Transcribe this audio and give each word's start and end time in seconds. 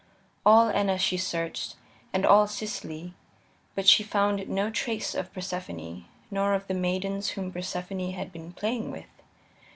All 0.47 0.69
Enna 0.69 0.97
she 0.97 1.15
searched, 1.15 1.75
and 2.11 2.25
all 2.25 2.47
Sicily, 2.47 3.13
but 3.75 3.87
she 3.87 4.01
found 4.01 4.49
no 4.49 4.71
trace 4.71 5.13
of 5.13 5.31
Persephone, 5.31 6.05
nor 6.31 6.55
of 6.55 6.65
the 6.65 6.73
maidens 6.73 7.27
whom 7.29 7.51
Persephone 7.51 8.13
had 8.13 8.31
been 8.33 8.51
playing 8.51 8.89
with. 8.89 9.05